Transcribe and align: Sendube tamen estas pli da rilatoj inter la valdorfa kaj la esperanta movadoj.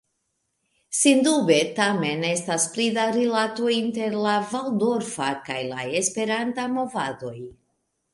Sendube 0.99 1.57
tamen 1.79 2.23
estas 2.29 2.65
pli 2.77 2.85
da 2.95 3.03
rilatoj 3.17 3.69
inter 3.81 4.15
la 4.23 4.33
valdorfa 4.55 5.29
kaj 5.51 5.59
la 5.75 5.85
esperanta 6.01 6.67
movadoj. 6.79 7.35